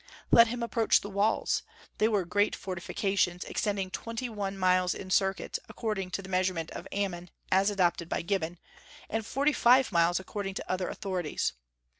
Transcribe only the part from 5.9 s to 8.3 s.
to the measurement of Ammon as adopted by